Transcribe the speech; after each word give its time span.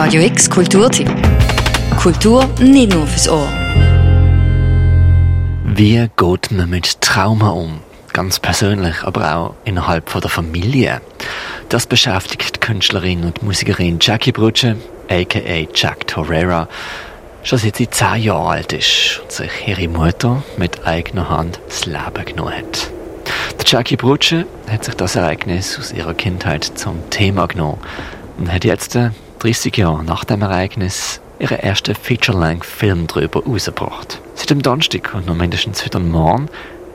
Radio 0.00 0.22
X 0.22 0.48
Kulturtipp. 0.48 1.10
Kultur 2.00 2.48
nicht 2.60 2.94
nur 2.94 3.04
fürs 3.04 3.28
Ohr. 3.28 3.48
Wie 5.64 6.08
geht 6.16 6.50
man 6.52 6.70
mit 6.70 7.00
Trauma 7.00 7.50
um? 7.50 7.80
Ganz 8.12 8.38
persönlich, 8.38 9.02
aber 9.02 9.34
auch 9.34 9.54
innerhalb 9.64 10.08
von 10.08 10.20
der 10.20 10.30
Familie. 10.30 11.00
Das 11.68 11.86
beschäftigt 11.86 12.54
die 12.54 12.60
Künstlerin 12.60 13.24
und 13.24 13.42
Musikerin 13.42 13.98
Jackie 14.00 14.30
Brutsche, 14.30 14.76
aka 15.10 15.66
Jack 15.74 16.06
Torreira, 16.06 16.68
schon 17.42 17.58
seit 17.58 17.74
sie 17.74 17.90
zehn 17.90 18.22
Jahre 18.22 18.50
alt 18.50 18.72
ist 18.72 19.20
und 19.24 19.32
sich 19.32 19.50
ihre 19.66 19.88
Mutter 19.88 20.44
mit 20.58 20.86
eigener 20.86 21.28
Hand 21.28 21.58
das 21.66 21.86
Leben 21.86 22.24
genommen 22.24 22.54
hat. 22.54 22.88
Jackie 23.66 23.96
Brutsche 23.96 24.46
hat 24.70 24.84
sich 24.84 24.94
das 24.94 25.16
Ereignis 25.16 25.76
aus 25.76 25.90
ihrer 25.90 26.14
Kindheit 26.14 26.62
zum 26.62 27.10
Thema 27.10 27.46
genommen 27.46 27.80
und 28.38 28.52
hat 28.52 28.64
jetzt, 28.64 28.96
30 29.38 29.76
äh, 29.76 29.80
Jahre 29.82 30.04
nach 30.04 30.24
dem 30.24 30.42
Ereignis, 30.42 31.20
ihren 31.38 31.58
ersten 31.58 31.94
Feature-Length-Film 31.94 33.06
darüber 33.06 33.44
rausgebracht. 33.44 34.20
Seit 34.34 34.50
dem 34.50 34.62
Donnerstag 34.62 35.14
und 35.14 35.26
noch 35.26 35.34
mindestens 35.34 35.84
wieder 35.84 36.00
morgen 36.00 36.48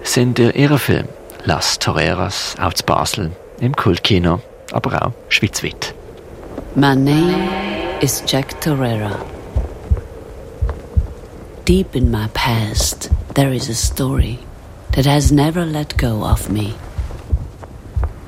sind 0.03 0.39
ihre 0.39 0.79
Film 0.79 1.07
Las 1.45 1.79
Toreras 1.79 2.55
zu 2.73 2.83
Basel 2.85 3.31
im 3.59 3.75
Kultkino, 3.75 4.41
aber 4.71 5.07
auch 5.07 5.11
schweizweit. 5.29 5.93
My 6.75 6.95
name 6.95 7.35
is 8.02 8.23
Jack 8.27 8.59
Torreira. 8.61 9.19
Deep 11.66 11.95
in 11.95 12.11
my 12.11 12.27
past, 12.33 13.09
there 13.35 13.53
is 13.53 13.69
a 13.69 13.73
story 13.73 14.39
that 14.94 15.05
has 15.05 15.31
never 15.31 15.66
let 15.66 15.97
go 15.97 16.23
of 16.23 16.49
me. 16.49 16.75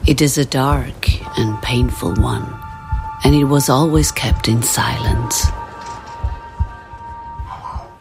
It 0.08 0.22
is 0.22 0.38
a 0.38 0.46
dark 0.46 1.10
and 1.38 1.62
painful 1.62 2.14
one, 2.14 2.46
and 3.24 3.34
it 3.36 3.46
was 3.46 3.70
always 3.70 4.14
kept 4.14 4.48
in 4.48 4.62
silence. 4.62 5.52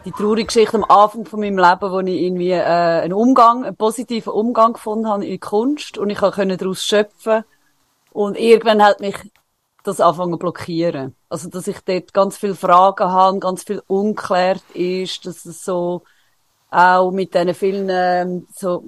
Die 0.05 0.11
traurige 0.11 0.45
Geschichte 0.45 0.77
am 0.77 0.83
Anfang 0.83 1.25
von 1.25 1.39
meinem 1.39 1.57
Leben, 1.57 1.91
wo 1.91 1.99
ich 1.99 2.21
irgendwie 2.21 2.51
äh, 2.51 2.61
einen 2.61 3.13
Umgang, 3.13 3.65
einen 3.65 3.75
positiven 3.75 4.33
Umgang 4.33 4.73
gefunden 4.73 5.07
habe 5.07 5.25
in 5.25 5.39
Kunst 5.39 5.97
und 5.97 6.11
ich 6.11 6.19
konnte 6.19 6.57
daraus 6.57 6.83
schöpfen 6.83 7.43
und 8.11 8.37
irgendwann 8.37 8.83
hat 8.83 8.99
mich 8.99 9.15
das 9.83 9.99
anfangen 9.99 10.37
blockieren. 10.37 11.15
Also, 11.29 11.49
dass 11.49 11.67
ich 11.67 11.79
dort 11.81 12.13
ganz 12.13 12.37
viele 12.37 12.55
Fragen 12.55 13.11
habe, 13.11 13.39
ganz 13.39 13.63
viel 13.63 13.81
unklärt 13.87 14.63
ist, 14.73 15.25
dass 15.25 15.45
es 15.45 15.63
so 15.63 16.03
auch 16.69 17.11
mit 17.11 17.33
diesen 17.33 17.53
vielen, 17.53 17.87
ähm, 17.89 18.47
so, 18.53 18.83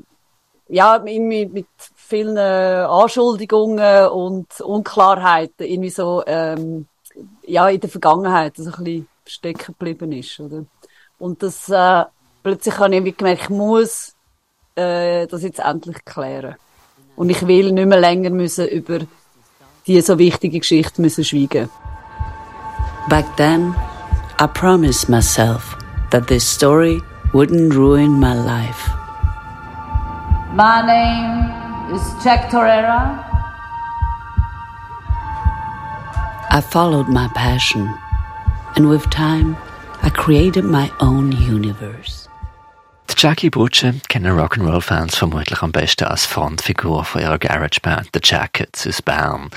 ja, 0.70 1.00
mit, 1.04 1.54
mit 1.54 1.68
vielen 1.96 2.38
Anschuldigungen 2.38 4.08
und 4.10 4.62
Unklarheiten 4.62 5.66
irgendwie 5.66 5.90
so, 5.90 6.24
ähm, 6.26 6.88
ja, 7.46 7.70
in 7.70 7.80
der 7.80 7.90
Vergangenheit 7.90 8.58
so 8.58 8.64
ein 8.64 8.84
bisschen 8.84 9.08
stecken 9.26 9.76
geblieben 9.78 10.12
ist, 10.12 10.40
oder? 10.40 10.66
Und 11.20 11.42
das, 11.42 11.70
äh, 11.70 12.04
plötzlich 12.44 12.78
habe 12.78 12.96
ich 12.96 13.18
gemerkt, 13.18 13.44
ich 13.44 13.50
muss, 13.50 14.16
äh, 14.76 15.28
das 15.28 15.44
jetzt 15.44 15.60
endlich 15.60 16.04
klären. 16.06 16.56
Und 17.16 17.30
ich 17.30 17.46
will 17.48 17.72
nicht 17.72 17.88
mehr 17.88 18.00
länger 18.00 18.30
müssen 18.30 18.68
über 18.68 19.00
die 19.88 20.02
so 20.02 20.20
wichtige 20.20 20.60
Geschichte 20.60 21.02
müssen 21.02 21.24
schweigen. 21.24 21.70
Back 23.10 23.26
then, 23.38 23.74
I 24.40 24.48
promised 24.48 25.10
myself 25.10 25.78
that 26.12 26.28
this 26.28 26.46
story 26.46 27.02
wouldn't 27.34 27.74
ruin 27.74 28.20
my 28.20 28.34
life. 28.34 28.97
My 30.58 30.82
name 30.82 31.94
is 31.96 32.02
Jack 32.24 32.50
Torreira. 32.50 33.24
I 36.50 36.62
followed 36.62 37.08
my 37.08 37.28
passion, 37.36 37.94
and 38.76 38.90
with 38.90 39.08
time, 39.12 39.56
I 40.02 40.10
created 40.10 40.64
my 40.64 40.92
own 41.00 41.32
universe. 41.32 42.28
Die 43.08 43.14
Jackie 43.16 43.52
Butcher 43.52 43.94
kennen 44.10 44.36
Rock'n'Roll-Fans 44.36 45.16
vermutlich 45.16 45.62
am 45.62 45.72
besten 45.72 46.06
als 46.06 46.26
Frontfigur 46.26 47.06
von 47.06 47.22
ihrer 47.22 47.38
Garage-Band 47.38 48.10
The 48.16 48.20
Jackets 48.24 48.88
aus 48.88 49.04
Bern. 49.04 49.52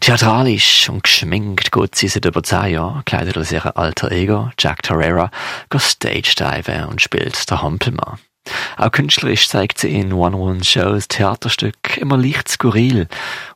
Theatralisch 0.00 0.88
und 0.88 1.02
geschminkt 1.02 1.70
geht 1.70 1.94
sie 1.96 2.08
seit 2.08 2.24
über 2.24 2.42
zehn 2.42 2.72
Jahren, 2.72 3.04
kleidet 3.04 3.36
als 3.36 3.52
ihr 3.52 3.76
alter 3.76 4.10
Ego, 4.10 4.48
Jack 4.58 4.84
Torreira, 4.84 5.30
stage-diven 5.76 6.86
und 6.86 7.02
spielt 7.02 7.50
der 7.50 7.60
Hampelmann. 7.60 8.18
Auch 8.76 8.90
künstlerisch 8.90 9.48
zeigt 9.48 9.78
sie 9.78 9.94
in 9.94 10.12
One-One-Shows 10.12 11.08
Theaterstück 11.08 11.96
immer 11.96 12.16
leicht 12.16 12.48
skurril 12.48 13.08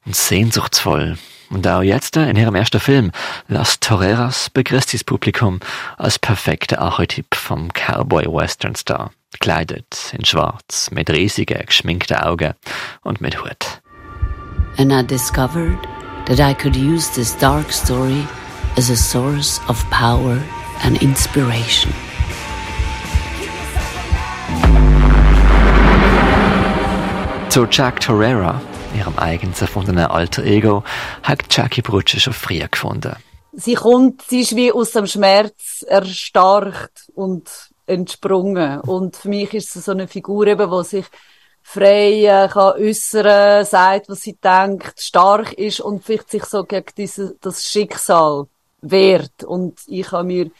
und 0.06 0.16
sehnsuchtsvoll. 0.16 1.18
Und 1.50 1.66
auch 1.66 1.82
jetzt 1.82 2.16
in 2.16 2.36
ihrem 2.36 2.54
ersten 2.54 2.80
Film 2.80 3.10
Las 3.48 3.80
Toreras 3.80 4.50
begrüßt 4.50 4.94
das 4.94 5.02
Publikum 5.04 5.58
als 5.98 6.18
perfekter 6.18 6.80
Archetyp 6.80 7.34
vom 7.34 7.70
Cowboy-Western-Star 7.72 9.10
gekleidet 9.32 10.12
in 10.16 10.24
schwarz, 10.24 10.90
mit 10.92 11.10
riesigen, 11.10 11.64
geschminkten 11.66 12.16
Augen 12.16 12.54
und 13.02 13.20
mit 13.20 13.42
Hut. 13.42 13.80
And 14.78 14.92
I 14.92 15.02
discovered 15.02 15.78
that 16.26 16.38
I 16.38 16.54
could 16.54 16.76
use 16.76 17.10
this 17.12 17.36
dark 17.36 17.72
story 17.72 18.26
as 18.76 18.90
a 18.90 18.96
source 18.96 19.60
of 19.68 19.84
power 19.90 20.38
and 20.84 21.02
inspiration. 21.02 21.92
Zu 27.50 27.66
Jack 27.68 27.98
Torreira, 27.98 28.62
ihrem 28.96 29.18
eigens 29.18 29.60
erfundenen 29.60 30.06
alter 30.06 30.44
Ego, 30.44 30.84
hat 31.24 31.40
Jackie 31.50 31.82
Brutsche 31.82 32.20
schon 32.20 32.32
früher 32.32 32.68
gefunden. 32.68 33.16
Sie 33.52 33.74
kommt, 33.74 34.22
sie 34.22 34.42
ist 34.42 34.54
wie 34.54 34.70
aus 34.70 34.92
dem 34.92 35.08
Schmerz 35.08 35.84
erstarkt 35.88 37.10
und 37.12 37.50
entsprungen. 37.86 38.80
Und 38.82 39.16
für 39.16 39.30
mich 39.30 39.52
ist 39.52 39.74
es 39.74 39.86
so 39.86 39.90
eine 39.90 40.06
Figur 40.06 40.46
eben, 40.46 40.70
die 40.70 40.84
sich 40.84 41.06
frei 41.60 42.24
äh, 42.24 42.48
kann 42.48 42.74
äußern, 42.80 43.64
sagt, 43.64 44.08
was 44.08 44.20
sie 44.20 44.38
denkt, 44.42 45.00
stark 45.00 45.52
ist 45.54 45.80
und 45.80 46.04
vielleicht 46.04 46.30
sich 46.30 46.44
so 46.44 46.62
gegen 46.62 46.86
diese, 46.96 47.34
das 47.40 47.64
Schicksal 47.64 48.46
wehrt. 48.80 49.42
Und 49.42 49.80
ich 49.88 50.12
habe 50.12 50.22
mir 50.22 50.50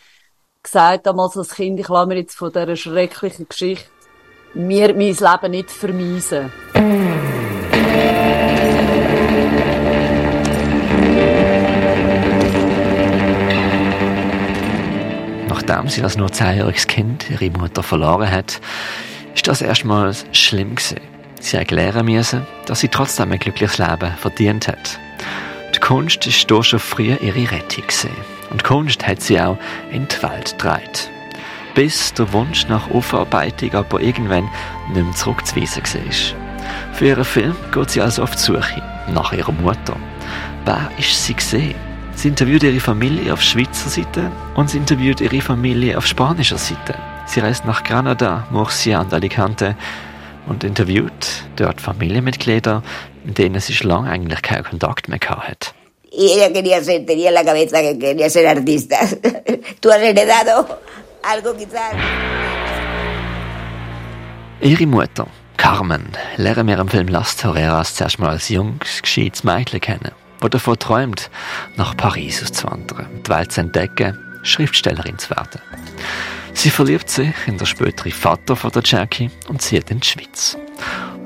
gesagt, 0.61 1.07
damals 1.07 1.37
als 1.37 1.55
Kind, 1.55 1.79
ich 1.79 1.89
lasse 1.89 2.09
mir 2.09 2.17
jetzt 2.17 2.35
von 2.35 2.51
dieser 2.51 2.75
schrecklichen 2.75 3.49
Geschichte 3.49 3.89
mir 4.55 4.95
mein 4.95 5.15
Leben 5.15 5.51
nicht 5.51 5.71
vermiesen. 5.71 6.53
Nachdem 15.49 15.89
sie 15.89 16.03
als 16.03 16.17
nur 16.17 16.33
zehnjähriges 16.33 16.87
Kind 16.87 17.31
ihre 17.31 17.51
Mutter 17.51 17.83
verloren 17.83 18.31
hat, 18.31 18.61
ist 19.35 19.47
das 19.47 19.63
erstmal 19.63 20.13
schlimm 20.33 20.75
gewesen. 20.75 21.01
Sie 21.41 21.59
hat 21.59 21.71
lernen 21.71 22.07
müssen, 22.07 22.47
dass 22.67 22.81
sie 22.81 22.89
trotzdem 22.89 23.33
ein 23.33 23.39
glückliches 23.39 23.79
Leben 23.79 24.11
verdient 24.19 24.69
hat. 24.69 24.99
Die 25.75 25.81
Kunst 25.81 26.27
ist 26.27 26.49
hier 26.49 26.63
schon 26.63 26.79
früher 26.79 27.21
ihre 27.23 27.51
Rettung 27.51 27.85
gewesen. 27.87 28.11
Und 28.51 28.65
Kunst 28.65 29.07
hat 29.07 29.23
sie 29.23 29.41
auch 29.41 29.57
in 29.93 30.07
die 30.09 30.23
Welt 30.23 30.53
getragen. 30.59 31.20
Bis 31.75 32.13
der 32.15 32.33
Wunsch 32.33 32.67
nach 32.69 32.91
Aufarbeitung 32.91 33.75
aber 33.75 34.01
irgendwann 34.01 34.49
nicht 34.93 35.05
mehr 35.05 35.15
zurückzuweisen 35.15 35.83
war. 35.83 36.95
Für 36.95 37.07
ihren 37.07 37.25
Film 37.25 37.57
geht 37.73 37.91
sie 37.91 38.01
also 38.01 38.23
auf 38.23 38.33
die 38.33 38.43
Suche 38.43 38.83
nach 39.13 39.33
ihrer 39.33 39.53
Mutter. 39.53 39.97
Wer 40.65 40.91
ist 40.99 41.25
sie 41.25 41.35
gesehen? 41.35 41.75
Sie 42.15 42.29
interviewt 42.29 42.63
ihre 42.63 42.81
Familie 42.81 43.33
auf 43.33 43.41
Schweizer 43.41 43.89
Seite 43.89 44.31
und 44.55 44.69
sie 44.69 44.79
interviewt 44.79 45.21
ihre 45.21 45.41
Familie 45.41 45.97
auf 45.97 46.07
spanischer 46.07 46.59
Seite. 46.59 46.95
Sie 47.27 47.41
reist 47.41 47.65
nach 47.65 47.83
Granada, 47.83 48.47
Murcia 48.51 49.01
und 49.01 49.15
Alicante 49.15 49.77
und 50.47 50.65
interviewt 50.65 51.45
dort 51.57 51.81
Familienmitglieder, 51.81 52.83
mit 53.25 53.39
denen 53.39 53.61
sie 53.61 53.73
schon 53.73 53.89
lange 53.89 54.11
eigentlich 54.11 54.43
keinen 54.43 54.65
Kontakt 54.65 55.09
mehr 55.09 55.21
hat. 55.21 55.75
Y 56.13 56.33
ella 56.33 56.53
quería 56.53 56.83
ser, 56.83 57.07
tenía 57.07 57.29
en 57.29 57.35
la 57.35 57.45
cabeza 57.45 57.81
que 57.81 57.97
quería 57.97 58.29
ser 58.29 58.47
artista. 58.49 58.99
Tú 59.81 59.91
has 59.91 60.01
heredado 60.01 60.81
algo. 61.23 61.55
Ihre 64.61 64.87
Mutter, 64.87 65.27
Carmen, 65.57 66.09
lernen 66.37 66.69
wir 66.69 66.79
im 66.79 66.89
Film 66.89 67.09
Las 67.09 67.37
Toreras 67.37 67.95
zuerst 67.95 68.19
mal 68.19 68.31
als 68.31 68.49
junges, 68.49 69.03
gescheites 69.03 69.45
Mädchen 69.45 69.81
kennen 69.81 70.13
die 70.43 70.51
davon 70.51 70.79
träumt, 70.79 71.31
nach 71.77 71.97
Paris 71.97 72.43
auszuwandern, 72.43 73.07
die 73.27 73.31
Welt 73.31 73.53
zu 73.53 73.61
entdecken, 73.61 74.19
Schriftstellerin 74.43 75.19
zu 75.19 75.31
werden. 75.31 75.61
Sie 76.55 76.71
verliebt 76.71 77.09
sich 77.09 77.35
in 77.47 77.59
den 77.59 77.67
späteren 77.67 78.13
Vater 78.13 78.57
von 78.57 78.71
der 78.71 78.83
Jackie 78.85 79.31
und 79.49 79.63
zieht 79.63 79.91
in 79.91 80.01
die 80.01 80.07
Schweiz. 80.07 80.57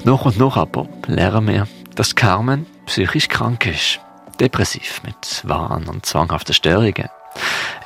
Noch 0.05 0.25
und 0.25 0.39
noch 0.39 0.57
aber 0.57 0.89
lernen 1.07 1.47
wir, 1.49 1.69
dass 1.95 2.15
Carmen 2.15 2.67
psychisch 2.87 3.29
krank 3.29 3.67
ist, 3.67 4.01
depressiv 4.41 5.01
mit 5.05 5.43
Wahn 5.45 5.87
und 5.87 6.05
zwanghaften 6.05 6.55
Störungen. 6.55 7.09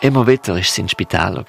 Immer 0.01 0.27
wieder 0.27 0.59
ist 0.59 0.75
sie 0.75 0.83
in 0.83 0.89
Spitälern 0.89 1.45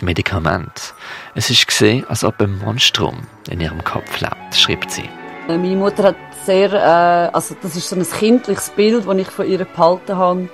Medikament. 0.00 0.94
Es 1.34 1.50
ist 1.50 1.66
gesehen, 1.66 2.06
als 2.08 2.24
ob 2.24 2.40
ein 2.40 2.58
Monstrum 2.58 3.26
in 3.50 3.60
ihrem 3.60 3.84
Kopf 3.84 4.20
lebt, 4.20 4.54
schreibt 4.54 4.90
sie. 4.90 5.08
Äh, 5.48 5.58
meine 5.58 5.76
Mutter 5.76 6.04
hat 6.04 6.16
sehr, 6.44 6.72
äh, 6.72 7.34
also 7.34 7.54
das 7.60 7.76
ist 7.76 7.88
so 7.88 7.96
ein 7.96 8.06
kindliches 8.08 8.70
Bild, 8.70 9.06
das 9.06 9.16
ich 9.16 9.28
von 9.28 9.46
ihr 9.46 9.64
behalten 9.64 10.16
habe, 10.16 10.48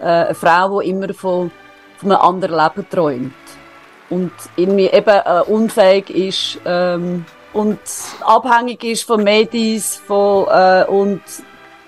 äh, 0.00 0.04
eine 0.04 0.34
Frau, 0.34 0.80
die 0.80 0.90
immer 0.90 1.12
von, 1.14 1.50
von 1.96 2.12
einem 2.12 2.20
anderen 2.20 2.56
Leben 2.56 2.88
träumt. 2.88 3.34
Und 4.08 4.32
irgendwie 4.54 4.86
eben 4.86 5.08
äh, 5.08 5.40
unfähig 5.46 6.10
ist 6.10 6.60
ähm, 6.64 7.24
und 7.52 7.80
abhängig 8.20 8.84
ist 8.84 9.02
von 9.02 9.24
Medis 9.24 9.96
von, 10.06 10.46
äh, 10.48 10.84
und 10.84 11.22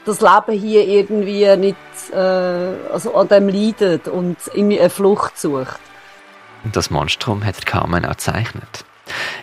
das 0.04 0.20
Leben 0.20 0.58
hier 0.58 0.86
irgendwie 0.86 1.56
nicht 1.56 1.76
äh, 2.12 2.92
also 2.92 3.14
an 3.14 3.28
dem 3.28 3.48
leidet 3.48 4.08
und 4.08 4.36
irgendwie 4.54 4.80
eine 4.80 4.90
Flucht 4.90 5.38
sucht. 5.38 5.78
Das 6.64 6.90
Monstrum 6.90 7.44
hat 7.44 7.66
Carmen 7.66 8.04
auch 8.04 8.10
gezeichnet. 8.10 8.84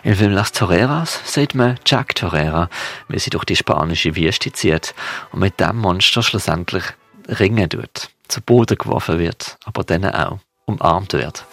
Im 0.02 0.14
Film 0.14 0.32
Las 0.32 0.52
Toreras 0.52 1.20
sieht 1.24 1.54
man 1.54 1.78
Jack 1.84 2.14
Torera, 2.14 2.68
wie 3.08 3.18
sie 3.18 3.30
durch 3.30 3.44
die 3.44 3.56
spanische 3.56 4.14
Wüste 4.14 4.52
zieht 4.52 4.94
und 5.32 5.40
mit 5.40 5.58
dem 5.58 5.78
Monster 5.78 6.22
schlussendlich 6.22 6.84
ringen 7.28 7.68
tut, 7.68 8.10
zu 8.28 8.40
Boden 8.40 8.78
geworfen 8.78 9.18
wird, 9.18 9.56
aber 9.64 9.82
dann 9.82 10.04
auch 10.04 10.38
umarmt 10.66 11.14
wird. 11.14 11.44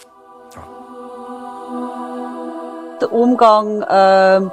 Der 3.02 3.12
Umgang 3.12 3.84
ähm, 3.90 4.52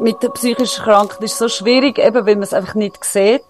mit 0.00 0.22
der 0.22 0.30
psychischen 0.30 0.84
Krankheit 0.84 1.22
ist 1.22 1.38
so 1.38 1.48
schwierig, 1.48 1.98
eben 1.98 2.26
weil 2.26 2.34
man 2.34 2.42
es 2.42 2.52
einfach 2.52 2.74
nicht 2.74 3.04
sieht 3.04 3.42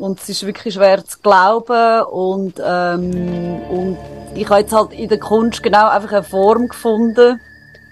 und 0.00 0.18
es 0.18 0.28
ist 0.28 0.46
wirklich 0.46 0.74
schwer 0.74 1.04
zu 1.04 1.18
glauben 1.20 2.02
und 2.06 2.54
ähm, 2.64 3.60
und 3.70 3.98
ich 4.34 4.48
habe 4.48 4.60
jetzt 4.60 4.72
halt 4.72 4.92
in 4.92 5.08
der 5.08 5.18
Kunst 5.18 5.62
genau 5.62 5.88
einfach 5.88 6.12
eine 6.12 6.22
Form 6.22 6.68
gefunden 6.68 7.40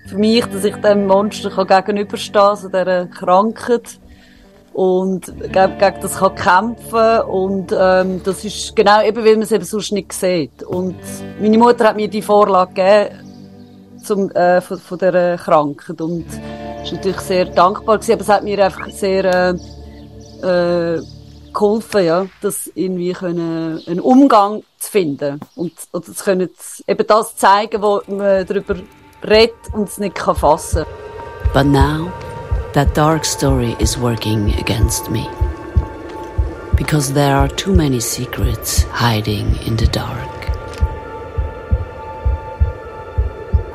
für 0.07 0.17
mich, 0.17 0.47
dass 0.47 0.65
ich 0.65 0.75
dem 0.77 1.07
Monster 1.07 1.51
kann 1.51 1.67
gegenüberstehen 1.67 2.33
kann, 2.33 2.51
also 2.51 2.69
dieser 2.69 3.07
Krankheit 3.07 3.99
und 4.73 5.27
gegen, 5.27 5.79
gegen 5.79 6.01
das 6.01 6.19
kann 6.19 6.35
kämpfen 6.35 7.21
und 7.29 7.77
ähm, 7.79 8.23
das 8.25 8.45
ist 8.45 8.75
genau 8.75 9.03
eben, 9.03 9.25
weil 9.25 9.35
man 9.35 9.43
es 9.43 9.53
eben 9.53 9.65
sonst 9.65 9.93
nicht 9.93 10.13
sieht. 10.13 10.63
Und 10.63 10.97
meine 11.41 11.59
Mutter 11.59 11.89
hat 11.89 11.97
mir 11.97 12.09
die 12.09 12.23
Vorlage 12.23 12.73
gegeben 12.73 14.01
zum, 14.03 14.31
äh, 14.31 14.61
von, 14.61 14.79
von 14.79 14.99
dieser 14.99 15.37
Krankheit 15.37 16.01
und 16.01 16.25
ist 16.83 16.93
natürlich 16.93 17.21
sehr 17.21 17.45
dankbar 17.47 17.99
gewesen, 17.99 18.13
aber 18.13 18.23
es 18.23 18.29
hat 18.29 18.45
mir 18.45 18.65
einfach 18.65 18.89
sehr 18.91 19.25
äh, 19.25 20.47
äh, 20.47 21.03
geholfen, 21.59 22.05
ja, 22.05 22.27
das 22.41 22.71
irgendwie 22.75 23.13
können, 23.13 23.83
einen 23.87 24.01
Umgang 24.01 24.63
zu 24.79 24.91
finden 24.91 25.41
und, 25.57 25.73
und 25.91 26.09
das 26.09 26.25
können 26.25 26.49
eben 26.87 27.07
das 27.07 27.37
zeigen, 27.37 27.83
wo 27.83 28.01
man 28.07 28.47
darüber 28.47 28.77
redet 29.27 29.57
und 29.73 29.89
es 29.89 29.99
nicht 29.99 30.15
kann 30.15 30.37
fassen. 30.37 30.85
But 31.53 31.67
now, 31.67 32.13
that 32.75 32.95
dark 32.95 33.25
story 33.25 33.75
is 33.81 34.01
working 34.01 34.55
against 34.61 35.11
me. 35.11 35.27
Because 36.77 37.13
there 37.13 37.35
are 37.35 37.49
too 37.49 37.75
many 37.75 38.01
secrets 38.01 38.85
hiding 38.93 39.47
in 39.67 39.77
the 39.77 39.89
dark. 39.89 40.29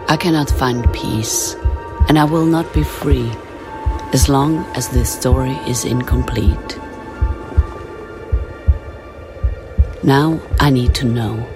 I 0.07 0.15
cannot 0.15 0.50
find 0.50 0.86
peace, 0.94 1.57
and 2.07 2.18
I 2.18 2.24
will 2.24 2.45
not 2.45 2.71
be 2.74 2.83
free 2.83 3.29
as 4.13 4.29
long 4.29 4.63
as 4.75 4.88
this 4.89 5.09
story 5.12 5.57
is 5.68 5.83
incomplete. 5.83 6.79
Now 10.05 10.38
I 10.59 10.69
need 10.69 10.94
to 10.95 11.05
know. 11.05 11.47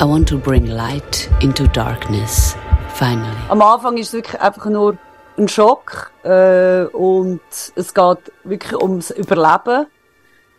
I 0.00 0.04
want 0.04 0.26
to 0.28 0.38
bring 0.38 0.68
light 0.68 1.28
into 1.42 1.68
darkness, 1.68 2.56
finally. 2.94 3.28
Am 3.50 3.60
Anfang 3.60 3.98
ist 3.98 4.08
es 4.08 4.14
wirklich 4.14 4.40
einfach 4.40 4.64
nur 4.70 4.96
ein 5.36 5.48
Schock 5.48 6.12
äh, 6.24 6.84
und 6.84 7.42
es 7.76 7.92
geht 7.92 8.32
wirklich 8.44 8.80
ums 8.80 9.10
Überleben, 9.10 9.84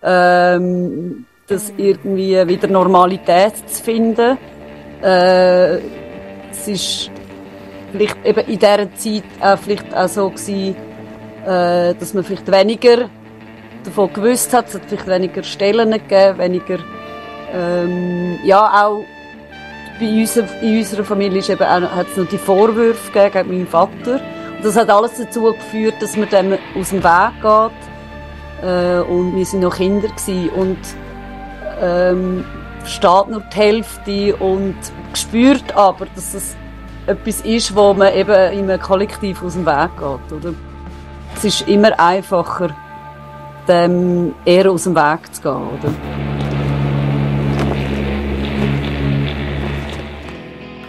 ähm, 0.04 1.26
das 1.48 1.74
irgendwie 1.78 2.48
wieder 2.48 2.68
Normalität 2.68 3.68
zu 3.68 3.84
finden. 3.84 4.38
Äh, 5.02 5.78
es 6.52 6.68
ist 6.68 7.12
vielleicht 7.92 8.24
eben 8.24 8.46
in 8.46 8.60
dieser 8.60 8.94
Zeit 8.94 9.24
auch 9.42 9.58
vielleicht 9.58 9.96
auch 9.96 10.08
so 10.08 10.30
gewesen, 10.30 10.76
äh, 11.44 11.96
dass 11.96 12.14
man 12.14 12.24
vielleicht 12.24 12.52
weniger 12.52 13.10
davon 13.84 14.12
gewusst 14.14 14.54
hat, 14.54 14.68
es 14.68 14.76
hat 14.76 14.84
vielleicht 14.88 15.08
weniger 15.08 15.44
Stellen 15.44 15.92
gegeben, 15.92 16.38
weniger, 16.38 16.80
ähm, 17.54 18.40
ja, 18.44 18.86
auch 18.86 19.04
bei 20.00 20.08
uns, 20.08 20.38
in 20.38 20.78
unserer 20.80 21.04
Familie 21.04 21.40
ist 21.40 21.50
eben 21.50 21.64
auch, 21.64 21.82
hat 21.96 22.08
es 22.12 22.18
noch 22.18 22.28
die 22.28 22.38
Vorwürfe 22.38 23.12
gegeben 23.12 23.32
gegen 23.32 23.50
meinen 23.50 23.68
Vater. 23.68 24.20
Und 24.58 24.66
das 24.66 24.76
hat 24.76 24.90
alles 24.90 25.14
dazu 25.18 25.44
geführt, 25.44 25.96
dass 26.00 26.18
man 26.18 26.30
dem 26.30 26.58
aus 26.76 26.90
dem 26.90 27.04
Weg 27.04 27.42
geht. 27.42 28.68
Äh, 28.70 29.00
und 29.02 29.36
wir 29.36 29.46
sind 29.46 29.62
noch 29.62 29.76
Kinder 29.76 30.08
gewesen. 30.08 30.50
Und, 30.50 30.80
ähm, 31.82 32.44
versteht 32.80 33.28
nur 33.30 33.42
die 33.42 33.56
Hälfte 33.56 34.36
und 34.38 34.76
spürt 35.14 35.76
aber, 35.76 36.06
dass 36.16 36.34
es 36.34 36.56
etwas 37.08 37.42
ist, 37.42 37.76
wo 37.76 37.94
man 37.94 38.14
eben 38.14 38.54
in 38.54 38.70
einem 38.70 38.82
Kollektiv 38.82 39.44
aus 39.44 39.54
dem 39.54 39.66
Weg 39.66 39.90
geht, 39.98 40.38
oder? 40.38 40.54
Es 41.36 41.44
ist 41.46 41.68
immer 41.68 42.00
einfacher, 42.00 42.76
dem 43.68 44.34
eher 44.46 44.72
aus 44.72 44.84
dem 44.84 44.96
Weg 44.96 45.34
zu 45.34 45.42
gehen, 45.42 45.52
oder? 45.52 45.94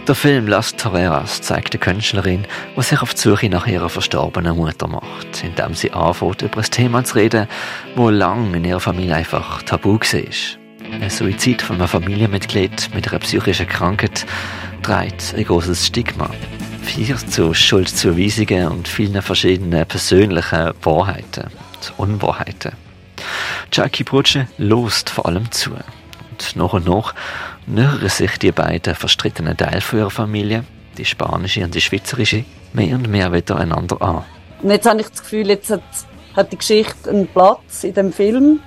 Der 0.07 0.13
Film 0.13 0.47
Las 0.47 0.75
Toreras 0.75 1.41
zeigt 1.41 1.73
eine 1.73 1.79
Künstlerin, 1.79 2.45
die 2.77 2.81
sich 2.83 3.01
auf 3.01 3.15
die 3.15 3.21
Suche 3.21 3.49
nach 3.49 3.65
ihrer 3.65 3.89
verstorbenen 3.89 4.55
Mutter 4.55 4.87
macht, 4.87 5.43
indem 5.43 5.73
sie 5.73 5.91
anfängt, 5.91 6.43
über 6.43 6.59
ein 6.59 6.63
Thema 6.63 7.03
zu 7.03 7.15
reden, 7.15 7.47
wo 7.95 8.11
lang 8.11 8.53
in 8.53 8.65
ihrer 8.65 8.79
Familie 8.79 9.15
einfach 9.15 9.63
tabu 9.63 9.93
war. 9.93 11.01
Ein 11.01 11.09
Suizid 11.09 11.63
von 11.63 11.77
einem 11.77 11.87
Familienmitglied 11.87 12.93
mit 12.93 13.09
einer 13.09 13.17
psychischen 13.17 13.67
Krankheit 13.67 14.27
trägt 14.83 15.33
ein 15.35 15.43
großes 15.43 15.87
Stigma. 15.87 16.29
Vier 16.83 17.17
zu 17.17 17.55
Schuldzuweisungen 17.55 18.67
und 18.67 18.87
vielen 18.87 19.23
verschiedenen 19.23 19.87
persönlichen 19.87 20.71
Wahrheiten 20.83 21.49
und 21.97 22.13
Unwahrheiten. 22.21 22.73
Jackie 23.71 24.03
Brutsche 24.03 24.47
lost 24.57 25.09
vor 25.09 25.25
allem 25.25 25.51
zu. 25.51 25.71
Und 25.71 26.55
nach 26.55 26.73
und 26.73 26.87
nach 26.87 27.13
nähern 27.65 28.09
sich 28.09 28.37
die 28.37 28.51
beiden 28.51 28.95
verstrittenen 28.95 29.57
Teile 29.57 29.81
ihrer 29.93 30.09
Familie, 30.09 30.63
die 30.97 31.05
spanische 31.05 31.63
und 31.63 31.73
die 31.73 31.81
schweizerische, 31.81 32.45
mehr 32.73 32.95
und 32.95 33.07
mehr 33.07 33.31
wieder 33.31 33.57
einander 33.57 34.01
an. 34.01 34.23
Und 34.61 34.71
jetzt 34.71 34.87
habe 34.87 35.01
ich 35.01 35.07
das 35.07 35.21
Gefühl, 35.21 35.49
jetzt 35.49 35.69
hat, 35.69 35.83
hat 36.35 36.51
die 36.51 36.57
Geschichte 36.57 37.09
einen 37.09 37.27
Platz 37.27 37.83
in 37.83 37.93
dem 37.93 38.13
Film. 38.13 38.59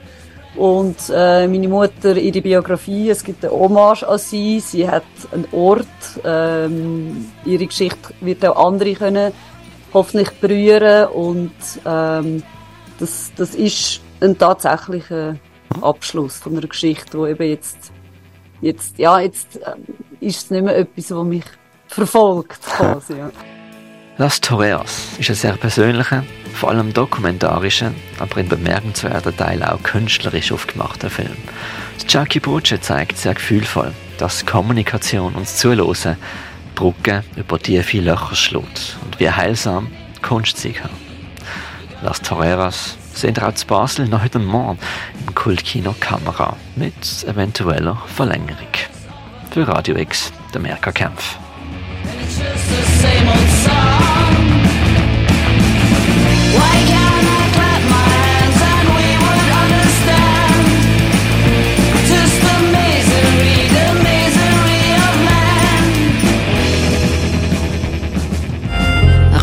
Und 0.57 0.97
äh, 1.15 1.47
meine 1.47 1.69
Mutter, 1.69 2.17
ihre 2.17 2.41
Biografie, 2.41 3.11
es 3.11 3.23
gibt 3.23 3.45
eine 3.45 3.55
Hommage 3.55 4.03
an 4.03 4.19
sie, 4.19 4.59
sie 4.59 4.89
hat 4.89 5.05
einen 5.31 5.47
Ort, 5.53 5.87
ähm, 6.25 7.27
ihre 7.45 7.67
Geschichte 7.67 8.13
wird 8.21 8.45
auch 8.45 8.67
andere 8.67 8.95
können 8.95 9.33
hoffentlich 9.93 10.31
berühren 10.41 11.09
und 11.09 11.53
ähm, 11.87 12.43
das, 12.99 13.33
das 13.37 13.55
ist 13.55 14.01
ein 14.21 14.37
tatsächlicher 14.37 15.37
Abschluss 15.81 16.39
von 16.39 16.57
einer 16.57 16.67
Geschichte, 16.67 17.19
wo 17.19 17.27
eben 17.27 17.49
jetzt 17.49 17.93
jetzt, 18.61 18.99
ja, 18.99 19.21
jetzt 19.21 19.57
äh, 19.57 19.75
ist 20.21 20.45
es 20.45 20.51
nicht 20.51 20.65
mehr 20.65 20.77
etwas, 20.77 21.11
was 21.11 21.25
mich 21.25 21.45
verfolgt, 21.87 22.63
quasi, 22.63 23.15
ja. 23.15 23.31
Las 24.17 24.41
Toreas 24.41 25.07
ist 25.19 25.31
ein 25.31 25.37
sehr 25.37 25.57
persönlicher, 25.57 26.25
vor 26.55 26.71
allem 26.71 26.93
dokumentarischer, 26.93 27.93
aber 28.19 28.39
in 28.39 28.49
bemerkenswerter 28.49 29.37
Teil 29.37 29.63
auch 29.63 29.81
künstlerisch 29.85 30.51
aufgemachter 30.51 31.09
Film. 31.09 31.37
Jackie 32.09 32.41
Bruce 32.41 32.81
zeigt 32.81 33.17
sehr 33.17 33.35
gefühlvoll, 33.35 33.93
dass 34.19 34.45
Kommunikation 34.45 35.35
und 35.37 35.49
Zuhören 35.49 36.17
Brücken 36.75 37.23
über 37.37 37.61
tiefe 37.61 38.01
Löcher 38.01 38.35
schlägt 38.35 38.99
und 39.05 39.21
wie 39.21 39.31
heilsam 39.31 39.89
Kunst 40.21 40.59
sein 40.59 40.75
kann. 40.75 41.08
Las 42.01 42.23
Toreras 42.23 42.97
sind 43.13 43.41
zu 43.59 43.67
Basel 43.67 44.09
heute 44.23 44.39
Morgen 44.39 44.79
im 45.27 45.35
Kultkino 45.35 45.95
Kamera 45.99 46.57
mit 46.77 46.95
eventueller 47.27 48.01
Verlängerung. 48.07 48.69
Für 49.51 49.67
Radio 49.67 49.97
X, 49.97 50.33
der 50.55 50.61
Merker 50.61 50.93
Kampf. 50.93 51.37